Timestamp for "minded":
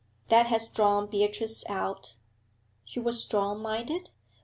3.61-4.09